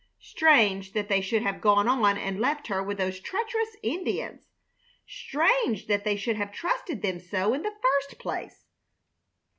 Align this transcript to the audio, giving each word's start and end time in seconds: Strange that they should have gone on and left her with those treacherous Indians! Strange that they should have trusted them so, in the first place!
Strange 0.19 0.93
that 0.93 1.09
they 1.09 1.21
should 1.21 1.43
have 1.43 1.61
gone 1.61 1.87
on 1.87 2.17
and 2.17 2.39
left 2.39 2.65
her 2.69 2.81
with 2.81 2.97
those 2.97 3.19
treacherous 3.19 3.75
Indians! 3.83 4.49
Strange 5.05 5.85
that 5.85 6.03
they 6.05 6.15
should 6.15 6.37
have 6.37 6.51
trusted 6.51 7.03
them 7.03 7.19
so, 7.19 7.53
in 7.53 7.61
the 7.61 7.75
first 7.83 8.17
place! 8.17 8.65